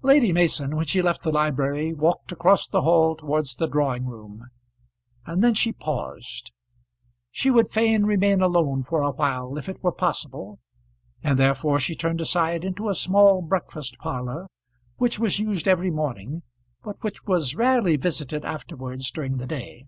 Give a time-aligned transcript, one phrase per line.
[0.00, 4.46] Lady Mason, when she left the library, walked across the hall towards the drawing room,
[5.26, 6.52] and then she paused.
[7.30, 10.58] She would fain remain alone for a while if it were possible,
[11.22, 14.46] and therefore she turned aside into a small breakfast parlour,
[14.96, 16.44] which was used every morning,
[16.82, 19.84] but which was rarely visited afterwards during the day.